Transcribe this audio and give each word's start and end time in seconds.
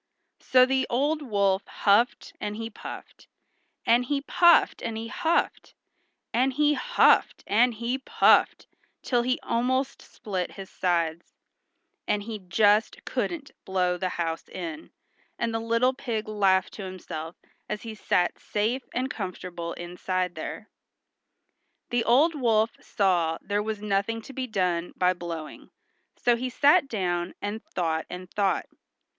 So 0.39 0.65
the 0.65 0.87
old 0.89 1.21
wolf 1.21 1.61
huffed 1.67 2.33
and 2.41 2.55
he 2.55 2.71
puffed, 2.71 3.27
and 3.85 4.03
he 4.05 4.21
puffed 4.21 4.81
and 4.81 4.97
he 4.97 5.09
huffed, 5.09 5.75
and 6.33 6.51
he 6.53 6.73
+HUFFED 6.73 7.43
AND 7.45 7.75
HE 7.75 7.99
PUFFED+ 7.99 8.65
till 9.03 9.21
he 9.21 9.39
almost 9.43 10.01
split 10.01 10.53
his 10.53 10.71
sides, 10.71 11.33
and 12.07 12.23
he 12.23 12.39
just 12.39 13.05
couldn't 13.05 13.51
blow 13.63 13.95
the 13.95 14.09
house 14.17 14.47
in, 14.49 14.89
and 15.37 15.53
the 15.53 15.59
little 15.59 15.93
pig 15.93 16.27
laughed 16.27 16.73
to 16.73 16.83
himself 16.83 17.35
as 17.69 17.83
he 17.83 17.93
sat 17.93 18.39
safe 18.39 18.81
and 18.95 19.11
comfortable 19.11 19.73
inside 19.73 20.33
there. 20.33 20.71
The 21.91 22.03
old 22.05 22.33
wolf 22.33 22.71
saw 22.81 23.37
there 23.39 23.61
was 23.61 23.83
nothing 23.83 24.23
to 24.23 24.33
be 24.33 24.47
done 24.47 24.93
by 24.97 25.13
blowing, 25.13 25.69
so 26.17 26.35
he 26.35 26.49
sat 26.49 26.87
down 26.87 27.35
and 27.39 27.63
thought 27.63 28.07
and 28.09 28.31
thought. 28.31 28.65